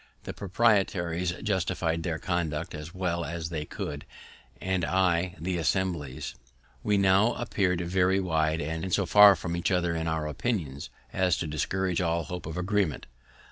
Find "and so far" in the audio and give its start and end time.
8.61-9.35